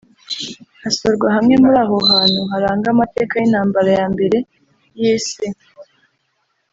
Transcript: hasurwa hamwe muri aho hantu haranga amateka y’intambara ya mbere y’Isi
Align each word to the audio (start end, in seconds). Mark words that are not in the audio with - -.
hasurwa 0.81 1.27
hamwe 1.35 1.55
muri 1.63 1.77
aho 1.85 1.97
hantu 2.11 2.41
haranga 2.51 2.87
amateka 2.93 3.33
y’intambara 3.37 3.89
ya 3.99 4.05
mbere 4.13 4.37
y’Isi 4.99 5.47